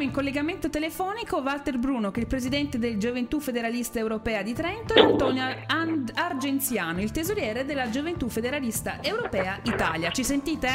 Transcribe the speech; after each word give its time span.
abbiamo 0.00 0.04
in 0.04 0.12
collegamento 0.12 0.70
telefonico 0.70 1.38
Walter 1.38 1.78
Bruno, 1.78 2.10
che 2.10 2.20
è 2.20 2.22
il 2.22 2.28
presidente 2.28 2.78
del 2.78 2.96
Gioventù 2.96 3.38
Federalista 3.38 3.98
Europea 3.98 4.42
di 4.42 4.54
Trento, 4.54 4.94
e 4.94 5.00
Antonio 5.00 5.44
Argenziano, 6.14 7.00
il 7.02 7.10
tesoriere 7.10 7.66
della 7.66 7.90
Gioventù 7.90 8.28
Federalista 8.28 9.02
Europea 9.02 9.60
Italia. 9.64 10.10
Ci 10.10 10.24
sentite? 10.24 10.68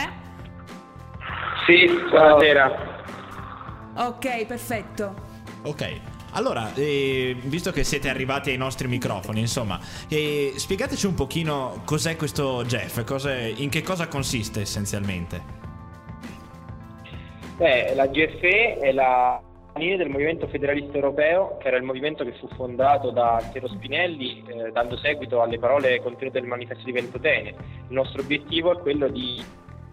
Sì, 1.66 1.90
buonasera. 2.10 3.04
Ok, 3.96 4.46
perfetto. 4.46 5.16
Ok, 5.64 6.00
allora, 6.32 6.72
eh, 6.76 7.36
visto 7.46 7.72
che 7.72 7.84
siete 7.84 8.10
arrivati 8.10 8.52
ai 8.52 8.58
nostri 8.58 8.88
microfoni, 8.88 9.40
insomma, 9.40 9.80
eh, 10.08 10.54
spiegateci 10.56 11.08
un 11.08 11.16
pochino 11.16 11.82
cos'è 11.84 12.16
questo 12.16 12.64
Jeff, 12.66 13.04
in 13.56 13.70
che 13.70 13.82
cosa 13.82 14.08
consiste 14.08 14.62
essenzialmente. 14.62 15.65
Beh, 17.58 17.96
la 17.96 18.08
GFE 18.08 18.80
è 18.80 18.92
la 18.92 19.42
linea 19.76 19.96
del 19.96 20.10
Movimento 20.10 20.46
Federalista 20.48 20.96
Europeo, 20.96 21.56
che 21.58 21.70
era 21.70 21.78
il 21.78 21.84
movimento 21.84 22.26
che 22.26 22.34
fu 22.34 22.50
fondato 22.50 23.12
da 23.12 23.42
Piero 23.50 23.70
Spinelli, 23.70 24.44
eh, 24.46 24.72
dando 24.74 24.98
seguito 24.98 25.42
alle 25.42 25.58
parole 25.58 26.02
contenute 26.02 26.42
nel 26.42 26.50
manifesto 26.50 26.84
di 26.84 26.92
Ventotene. 26.92 27.50
Il 27.88 27.94
nostro 27.94 28.22
obiettivo 28.22 28.74
è 28.74 28.82
quello 28.82 29.08
di 29.08 29.42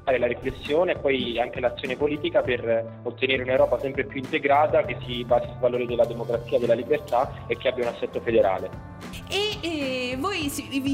fare 0.02 0.18
la 0.18 0.26
riflessione 0.26 0.92
e 0.92 0.98
poi 0.98 1.38
anche 1.38 1.60
l'azione 1.60 1.96
politica 1.96 2.42
per 2.42 3.00
ottenere 3.04 3.44
un'Europa 3.44 3.78
sempre 3.78 4.06
più 4.06 4.18
integrata 4.18 4.82
che 4.84 4.96
si 5.06 5.24
basi 5.24 5.46
sul 5.46 5.60
valore 5.60 5.86
della 5.86 6.04
democrazia, 6.04 6.58
della 6.58 6.74
libertà 6.74 7.44
e 7.46 7.56
che 7.56 7.68
abbia 7.68 7.88
un 7.88 7.94
assetto 7.94 8.20
federale. 8.20 8.70
E 9.28 9.58
eh, 9.60 10.16
voi, 10.18 10.50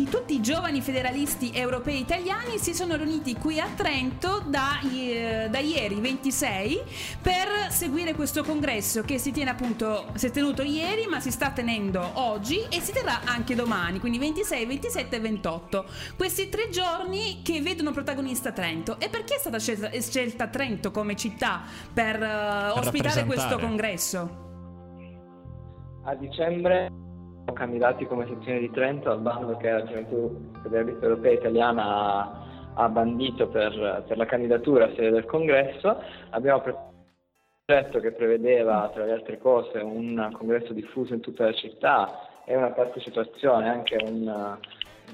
tutti 0.09 0.34
i 0.34 0.41
giovani 0.41 0.80
federalisti 0.80 1.50
europei 1.52 2.00
italiani, 2.00 2.59
si 2.59 2.74
sono 2.74 2.96
riuniti 2.96 3.34
qui 3.34 3.59
a 3.59 3.66
Trento 3.74 4.42
da, 4.46 4.80
eh, 4.80 5.48
da, 5.51 5.59
ieri 5.59 5.96
26 5.96 6.80
per 7.20 7.70
seguire 7.70 8.14
questo 8.14 8.45
congresso 8.45 9.02
che 9.02 9.18
si 9.18 9.32
tiene 9.32 9.51
appunto, 9.51 10.06
si 10.14 10.27
è 10.27 10.30
tenuto 10.30 10.62
ieri 10.62 11.06
ma 11.06 11.20
si 11.20 11.30
sta 11.30 11.51
tenendo 11.51 12.10
oggi 12.14 12.60
e 12.71 12.80
si 12.80 12.93
terrà 12.93 13.23
anche 13.24 13.54
domani, 13.54 13.99
quindi 13.99 14.18
26, 14.18 14.66
27 14.66 15.16
e 15.16 15.21
28. 15.21 15.84
Questi 16.16 16.49
tre 16.49 16.68
giorni 16.68 17.40
che 17.43 17.60
vedono 17.60 17.93
protagonista 17.93 18.52
Trento. 18.52 19.01
E 19.01 19.09
perché 19.09 19.37
è 19.37 19.38
stata 19.38 19.59
scelta, 19.59 19.90
scelta 20.01 20.49
Trento 20.49 20.90
come 20.90 21.16
città 21.16 21.62
per, 21.93 22.16
uh, 22.16 22.74
per 22.74 22.87
ospitare 22.87 23.24
questo 23.24 23.59
congresso? 23.59 24.46
A 26.04 26.15
dicembre 26.15 27.06
candidati 27.52 28.07
come 28.07 28.27
sezione 28.27 28.60
di 28.60 28.71
Trento 28.71 29.10
al 29.10 29.21
bando 29.21 29.57
che 29.57 29.71
la 29.71 29.85
Gioventù 29.85 30.51
Federalista 30.63 31.04
Europea 31.04 31.32
Italiana 31.32 32.73
ha, 32.74 32.88
bandito 32.88 33.49
per, 33.49 34.05
per, 34.07 34.16
la 34.16 34.27
candidatura 34.27 34.85
a 34.85 34.90
sede 34.90 35.10
del 35.10 35.24
congresso. 35.24 36.02
Abbiamo 36.30 36.60
preparato 36.60 36.93
un 36.95 37.65
progetto 37.65 38.01
che 38.01 38.13
prevedeva, 38.13 38.90
tra 38.93 39.05
le 39.05 39.13
altre 39.13 39.38
cose, 39.38 39.79
un 39.79 40.30
congresso 40.32 40.73
diffuso 40.73 41.15
in 41.15 41.21
tutta 41.21 41.45
la 41.45 41.52
città 41.52 42.43
e 42.45 42.57
una 42.57 42.71
partecipazione, 42.71 43.68
anche 43.68 43.96
un, 44.05 44.59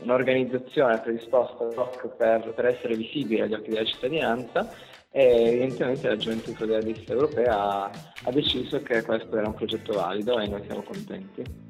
un'organizzazione 0.03 1.01
predisposta 1.01 1.65
per, 2.17 2.53
per 2.55 2.67
essere 2.67 2.95
visibile 2.95 3.43
agli 3.43 3.55
occhi 3.55 3.71
della 3.71 3.85
cittadinanza 3.85 4.69
e 5.11 5.47
evidentemente 5.47 6.09
la 6.09 6.17
Gioventù 6.17 6.53
Federalista 6.55 7.13
Europea 7.13 7.85
ha 7.85 8.31
deciso 8.33 8.83
che 8.83 9.03
questo 9.05 9.37
era 9.37 9.47
un 9.47 9.55
progetto 9.55 9.93
valido 9.93 10.41
e 10.41 10.48
noi 10.48 10.65
siamo 10.65 10.83
contenti. 10.83 11.64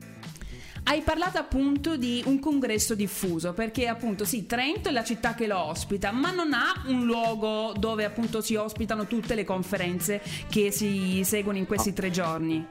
Hai 0.87 1.01
parlato 1.01 1.39
appunto 1.39 1.97
di 1.97 2.23
un 2.27 2.39
congresso 2.39 2.95
diffuso, 2.95 3.55
perché 3.55 3.89
appunto 3.89 4.27
sì, 4.27 4.45
Trento 4.45 4.91
è 4.91 4.93
la 4.93 5.03
città 5.03 5.33
che 5.35 5.47
lo 5.47 5.59
ospita, 5.59 6.13
ma 6.13 6.31
non 6.31 6.53
ha 6.53 6.85
un 6.89 7.07
luogo 7.07 7.73
dove 7.73 8.05
appunto 8.05 8.43
si 8.43 8.55
ospitano 8.55 9.07
tutte 9.07 9.35
le 9.35 9.45
conferenze 9.45 10.21
che 10.51 10.71
si 10.71 11.25
seguono 11.25 11.57
in 11.57 11.67
questi 11.67 11.95
tre 11.95 12.11
giorni. 12.11 12.67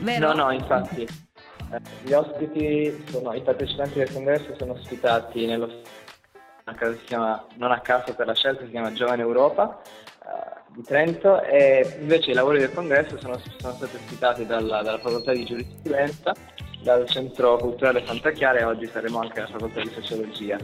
Vero? 0.00 0.34
No, 0.34 0.44
no, 0.44 0.50
infatti. 0.52 1.02
Eh, 1.02 1.80
gli 2.02 2.12
ospiti 2.12 3.04
sono, 3.10 3.32
i 3.32 3.40
partecipanti 3.40 3.98
del 3.98 4.12
congresso 4.12 4.54
sono 4.58 4.72
ospitati 4.72 5.46
nello 5.46 5.70
chiama, 7.06 7.46
non 7.54 7.72
a 7.72 7.80
caso 7.80 8.14
per 8.14 8.26
la 8.26 8.34
scelta 8.34 8.64
si 8.64 8.70
chiama 8.70 8.92
Giovane 8.92 9.22
Europa 9.22 9.80
uh, 10.22 10.74
di 10.74 10.82
Trento 10.82 11.42
e 11.42 11.96
invece 11.98 12.32
i 12.32 12.34
lavori 12.34 12.58
del 12.58 12.74
congresso 12.74 13.18
sono, 13.18 13.40
sono 13.56 13.72
stati 13.72 13.96
ospitati 13.96 14.44
dalla, 14.44 14.82
dalla 14.82 14.98
facoltà 14.98 15.32
di 15.32 15.46
giurisprudenza 15.46 16.34
dal 16.88 17.06
Centro 17.06 17.58
Culturale 17.58 18.02
Santa 18.06 18.30
Chiara 18.30 18.60
e 18.60 18.64
oggi 18.64 18.86
saremo 18.86 19.20
anche 19.20 19.40
alla 19.40 19.48
Facoltà 19.48 19.82
di 19.82 19.90
Sociologia 19.90 20.56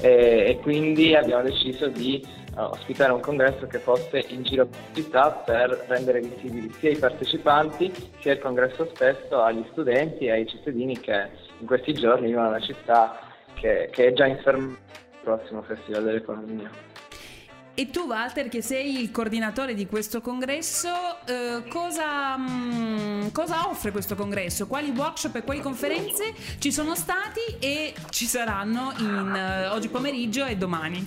e, 0.00 0.46
e 0.48 0.58
quindi 0.62 1.14
abbiamo 1.14 1.42
deciso 1.42 1.88
di 1.88 2.26
uh, 2.56 2.60
ospitare 2.60 3.12
un 3.12 3.20
congresso 3.20 3.66
che 3.66 3.78
fosse 3.78 4.24
in 4.28 4.42
giro 4.42 4.64
per 4.64 4.80
la 4.80 4.94
città 4.94 5.30
per 5.32 5.84
rendere 5.86 6.20
visibili 6.20 6.72
sia 6.78 6.90
i 6.90 6.96
partecipanti 6.96 7.92
sia 8.20 8.32
il 8.32 8.38
congresso 8.38 8.88
stesso 8.94 9.42
agli 9.42 9.64
studenti 9.72 10.24
e 10.24 10.30
ai 10.30 10.46
cittadini 10.46 10.98
che 10.98 11.28
in 11.58 11.66
questi 11.66 11.92
giorni 11.92 12.28
vivono 12.28 12.46
nella 12.46 12.64
città 12.64 13.18
che, 13.52 13.90
che 13.92 14.06
è 14.06 14.12
già 14.14 14.24
in 14.24 14.38
fermata 14.38 14.80
al 14.94 15.20
prossimo 15.22 15.60
Festival 15.62 16.04
dell'Economia. 16.04 16.70
E 17.78 17.90
tu 17.90 18.06
Walter, 18.06 18.48
che 18.48 18.62
sei 18.62 19.02
il 19.02 19.10
coordinatore 19.10 19.74
di 19.74 19.86
questo 19.86 20.22
congresso, 20.22 20.88
eh, 21.26 21.62
cosa, 21.68 22.34
mh, 22.38 22.48
mm, 22.48 23.28
cosa, 23.32 23.68
offre 23.68 23.90
questo 23.90 24.14
congresso? 24.14 24.66
Quali 24.66 24.88
workshop 24.96 25.36
e 25.36 25.42
quali 25.42 25.60
conferenze 25.60 26.32
ci 26.58 26.72
sono 26.72 26.94
stati 26.94 27.40
e 27.60 27.92
ci 28.08 28.24
saranno 28.24 28.94
in, 28.96 29.68
uh, 29.68 29.74
oggi 29.74 29.88
pomeriggio 29.88 30.46
e 30.46 30.56
domani? 30.56 31.06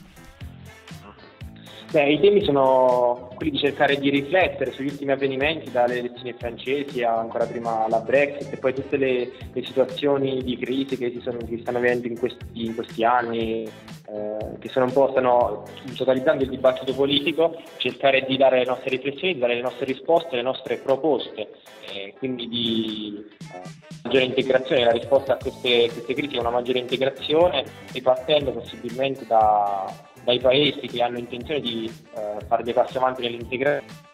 Beh, 1.91 2.07
i 2.07 2.19
temi 2.19 2.43
sono 2.43 3.31
quelli 3.33 3.53
di 3.53 3.57
cercare 3.57 3.97
di 3.97 4.11
riflettere 4.11 4.71
sugli 4.71 4.89
ultimi 4.89 5.11
avvenimenti, 5.11 5.71
dalle 5.71 5.97
elezioni 5.97 6.35
francesi 6.37 7.01
a 7.01 7.17
ancora 7.17 7.47
prima 7.47 7.87
la 7.87 7.99
Brexit 7.99 8.53
e 8.53 8.57
poi 8.57 8.75
tutte 8.75 8.95
le, 8.95 9.31
le 9.51 9.65
situazioni 9.65 10.43
di 10.43 10.55
crisi 10.55 10.99
che 10.99 11.09
si, 11.09 11.19
sono, 11.19 11.37
che 11.37 11.57
stanno 11.61 11.79
avvenendo 11.79 12.05
in 12.05 12.19
questi, 12.19 12.65
in 12.65 12.75
questi 12.75 13.03
anni, 13.03 13.63
eh, 13.63 14.37
che 14.59 14.69
sono 14.69 14.85
un 14.85 14.93
po' 14.93 15.09
stanno 15.09 15.63
totalizzando 15.95 16.43
il 16.43 16.51
dibattito 16.51 16.93
politico, 16.93 17.59
cercare 17.77 18.23
di 18.27 18.37
dare 18.37 18.59
le 18.59 18.65
nostre 18.65 18.91
riflessioni, 18.91 19.33
di 19.33 19.39
dare 19.39 19.55
le 19.55 19.61
nostre 19.61 19.85
risposte, 19.85 20.35
le 20.35 20.43
nostre 20.43 20.77
proposte, 20.77 21.49
eh, 21.91 22.13
quindi 22.19 22.47
di 22.47 23.25
eh, 23.51 23.61
maggiore 24.03 24.25
integrazione. 24.25 24.85
La 24.85 24.91
risposta 24.91 25.33
a 25.33 25.37
queste, 25.37 25.89
queste 25.91 26.13
crisi 26.13 26.35
è 26.35 26.39
una 26.39 26.51
maggiore 26.51 26.77
integrazione, 26.77 27.63
ripartendo 27.91 28.51
possibilmente 28.51 29.25
da 29.25 30.07
dai 30.29 30.39
paesi 30.39 30.85
che 30.85 31.01
hanno 31.01 31.17
intenzione 31.17 31.59
di 31.59 31.91
eh, 32.15 32.45
fare 32.45 32.61
dei 32.61 32.73
passi 32.73 32.97
avanti 32.97 33.23
nell'integrazione 33.23 34.07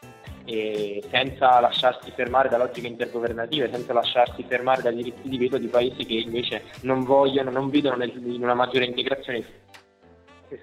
senza 1.09 1.59
lasciarsi 1.59 2.11
fermare 2.11 2.49
da 2.49 2.57
logiche 2.57 2.85
intergovernative, 2.85 3.69
senza 3.71 3.93
lasciarsi 3.93 4.45
fermare 4.47 4.83
dai 4.83 4.95
diritti 4.95 5.27
di 5.27 5.39
veto 5.39 5.57
di 5.57 5.67
paesi 5.67 6.05
che 6.05 6.13
invece 6.13 6.65
non 6.81 7.03
vogliono, 7.03 7.49
non 7.49 7.69
vedono 7.69 7.95
nel, 7.95 8.13
in 8.15 8.43
una 8.43 8.53
maggiore 8.53 8.85
integrazione. 8.85 9.43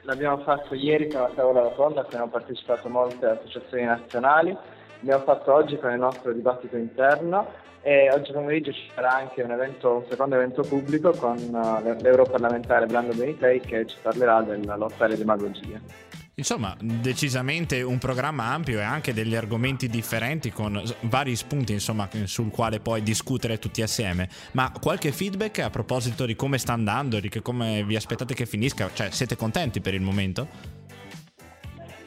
L'abbiamo 0.03 0.39
fatto 0.39 0.75
ieri 0.75 1.11
con 1.11 1.23
la 1.23 1.31
tavola 1.35 1.63
rotonda, 1.63 2.03
a 2.03 2.05
cui 2.05 2.17
hanno 2.17 2.29
partecipato 2.29 2.89
molte 2.89 3.27
associazioni 3.27 3.85
nazionali, 3.85 4.57
l'abbiamo 5.01 5.25
fatto 5.25 5.53
oggi 5.53 5.77
con 5.77 5.91
il 5.91 5.99
nostro 5.99 6.33
dibattito 6.33 6.77
interno 6.77 7.49
e 7.83 8.11
oggi 8.11 8.33
pomeriggio 8.33 8.73
ci 8.73 8.89
sarà 8.95 9.17
anche 9.17 9.43
un, 9.43 9.51
evento, 9.51 9.97
un 9.97 10.05
secondo 10.09 10.37
evento 10.37 10.63
pubblico 10.63 11.11
con 11.11 11.37
uh, 11.37 12.01
l'europarlamentare 12.01 12.87
Brando 12.87 13.13
Benitei 13.13 13.61
che 13.61 13.87
ci 13.87 13.97
parlerà 14.01 14.41
della 14.43 14.77
lotta 14.77 15.05
alle 15.05 15.17
demagogie. 15.17 15.81
Insomma, 16.35 16.75
decisamente 16.81 17.83
un 17.83 17.99
programma 17.99 18.45
ampio 18.45 18.79
e 18.79 18.83
anche 18.83 19.13
degli 19.13 19.35
argomenti 19.35 19.89
differenti 19.89 20.51
con 20.51 20.83
vari 21.03 21.37
spunti 21.37 21.75
insomma, 21.75 22.09
sul 22.25 22.51
quale 22.51 22.81
poi 22.81 23.03
discutere 23.03 23.59
tutti 23.59 23.83
assieme. 23.83 24.31
Ma 24.53 24.73
qualche 24.81 25.13
feedback 25.13 25.59
a 25.59 25.69
proposito 25.69 26.25
di 26.25 26.35
come 26.35 26.57
sta 26.57 26.73
andando, 26.73 27.21
di 27.21 27.29
come 27.43 27.85
vi 27.85 27.97
aspettate 27.97 28.33
che 28.33 28.47
finisca? 28.47 28.89
Cioè, 28.95 29.11
siete 29.11 29.37
contenti 29.37 29.83
per 29.83 29.93
il 29.93 30.01
momento? 30.01 30.81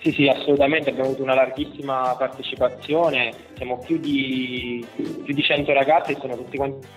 Sì, 0.06 0.12
sì, 0.12 0.28
assolutamente, 0.28 0.92
abbiamo 0.92 1.10
avuto 1.10 1.24
una 1.24 1.34
larghissima 1.34 2.16
partecipazione, 2.16 3.34
siamo 3.56 3.80
più 3.80 3.98
di, 3.98 4.86
più 4.94 5.34
di 5.34 5.42
100 5.42 5.74
ragazzi, 5.74 6.16
sono 6.22 6.36
tutti 6.36 6.58
quanti 6.58 6.88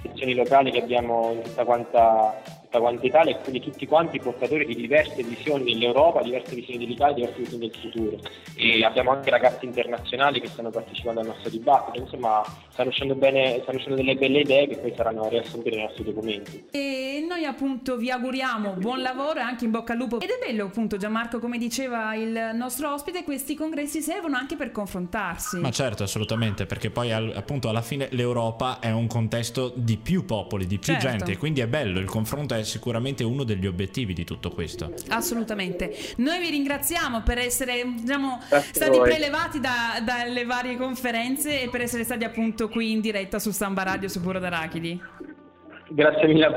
sezioni 0.00 0.32
locali 0.32 0.70
che 0.70 0.78
abbiamo 0.78 1.32
in 1.32 1.42
tutta 1.42 1.64
quanta 1.64 2.40
tutta 2.76 2.80
quanta 2.80 3.06
Italia 3.06 3.36
e 3.36 3.40
quindi 3.40 3.60
tutti 3.60 3.86
quanti 3.86 4.18
portatori 4.18 4.66
di 4.66 4.74
diverse 4.74 5.22
visioni 5.22 5.64
dell'Europa, 5.64 6.22
diverse 6.22 6.54
visioni 6.54 6.84
dell'Italia, 6.84 7.14
diverse 7.14 7.38
visioni 7.38 7.68
del 7.68 7.78
futuro. 7.80 8.18
E 8.54 8.84
abbiamo 8.84 9.10
anche 9.10 9.30
ragazzi 9.30 9.64
internazionali 9.64 10.40
che 10.40 10.48
stanno 10.48 10.70
partecipando 10.70 11.20
al 11.20 11.26
nostro 11.26 11.50
dibattito, 11.50 11.98
insomma 12.00 12.42
stanno 12.68 12.90
uscendo, 12.90 13.14
bene, 13.14 13.60
stanno 13.62 13.78
uscendo 13.78 13.96
delle 13.96 14.14
belle 14.16 14.40
idee 14.40 14.68
che 14.68 14.76
poi 14.76 14.92
saranno 14.96 15.28
riassunte 15.28 15.70
nei 15.70 15.82
nostri 15.82 16.04
documenti. 16.04 16.66
E 16.70 17.24
noi 17.26 17.44
appunto 17.44 17.96
vi 17.96 18.10
auguriamo 18.10 18.72
buon 18.72 19.00
lavoro 19.00 19.40
e 19.40 19.42
anche 19.42 19.64
in 19.64 19.70
bocca 19.70 19.92
al 19.92 19.98
lupo. 19.98 20.20
Ed 20.20 20.28
è 20.28 20.46
bello 20.46 20.66
appunto 20.66 20.96
Gianmarco, 20.96 21.38
come 21.38 21.58
diceva 21.58 22.14
il 22.14 22.50
nostro 22.54 22.92
ospite, 22.92 23.24
questi 23.24 23.54
congressi 23.54 24.00
servono 24.00 24.36
anche 24.36 24.56
per 24.56 24.70
confrontarsi. 24.70 25.58
Ma 25.58 25.70
certo, 25.70 26.02
assolutamente, 26.02 26.66
perché 26.66 26.90
poi 26.90 27.12
appunto 27.12 27.68
alla 27.68 27.82
fine 27.82 28.08
l'Europa 28.10 28.78
è 28.80 28.90
un 28.90 29.06
contesto 29.06 29.72
di 29.74 29.96
più 29.96 30.24
popoli, 30.24 30.66
di 30.66 30.78
più 30.78 30.92
certo. 30.92 31.08
gente, 31.08 31.36
quindi 31.36 31.60
è 31.60 31.66
bello, 31.66 31.98
il 31.98 32.06
confronto 32.06 32.54
è 32.54 32.64
sicuramente 32.66 33.24
uno 33.24 33.44
degli 33.44 33.66
obiettivi 33.66 34.12
di 34.12 34.24
tutto 34.24 34.50
questo. 34.50 34.92
Assolutamente. 35.08 35.96
Noi 36.16 36.38
vi 36.40 36.50
ringraziamo 36.50 37.22
per 37.22 37.38
essere 37.38 37.82
diciamo, 37.96 38.40
stati 38.42 38.98
prelevati 38.98 39.60
da, 39.60 40.00
dalle 40.04 40.44
varie 40.44 40.76
conferenze 40.76 41.62
e 41.62 41.68
per 41.68 41.80
essere 41.80 42.04
stati 42.04 42.24
appunto 42.24 42.68
qui 42.68 42.92
in 42.92 43.00
diretta 43.00 43.38
su 43.38 43.50
Samba 43.50 43.82
Radio 43.82 44.08
su 44.08 44.20
Burro 44.20 44.38
d'Arachidi. 44.38 45.00
Grazie 45.88 46.26
mille 46.26 46.46
a 46.46 46.50